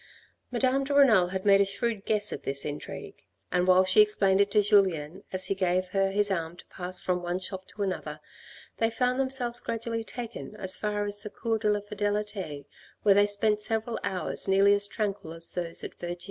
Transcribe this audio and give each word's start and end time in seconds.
Madame 0.49 0.83
de 0.83 0.95
Renal 0.95 1.27
had 1.27 1.45
made 1.45 1.61
a 1.61 1.65
shrewd 1.65 2.05
guess 2.05 2.33
at 2.33 2.41
this 2.41 2.65
intrigue, 2.65 3.23
and 3.51 3.67
while 3.67 3.83
she 3.85 4.01
explained 4.01 4.41
it 4.41 4.49
to 4.49 4.63
Julien 4.63 5.23
as 5.31 5.45
he 5.45 5.53
gave 5.53 5.89
her 5.89 6.09
his 6.09 6.31
arm 6.31 6.57
to 6.57 6.65
pass 6.71 6.99
from 6.99 7.21
one 7.21 7.37
shop 7.37 7.67
to 7.67 7.83
another, 7.83 8.19
they 8.79 8.89
found 8.89 9.19
them 9.19 9.29
selves 9.29 9.59
gradually 9.59 10.03
taken 10.03 10.55
as 10.55 10.75
far 10.75 11.05
as 11.05 11.19
the 11.19 11.29
Cours 11.29 11.59
de 11.61 11.69
la 11.69 11.81
Fidelite 11.81 12.65
where 13.03 13.13
they 13.13 13.27
spent 13.27 13.61
several 13.61 13.99
hours 14.03 14.47
nearly 14.47 14.73
as 14.73 14.87
tranquil 14.87 15.33
as 15.33 15.51
those 15.53 15.83
at 15.83 15.91
Vergy. 15.99 16.19